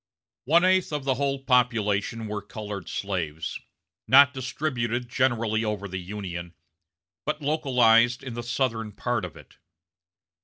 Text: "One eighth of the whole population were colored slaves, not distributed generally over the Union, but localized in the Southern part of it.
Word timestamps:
"One 0.45 0.65
eighth 0.65 0.91
of 0.91 1.03
the 1.03 1.13
whole 1.13 1.43
population 1.43 2.25
were 2.25 2.41
colored 2.41 2.89
slaves, 2.89 3.59
not 4.07 4.33
distributed 4.33 5.07
generally 5.07 5.63
over 5.63 5.87
the 5.87 5.99
Union, 5.99 6.55
but 7.23 7.39
localized 7.43 8.23
in 8.23 8.33
the 8.33 8.41
Southern 8.41 8.93
part 8.93 9.23
of 9.23 9.37
it. 9.37 9.57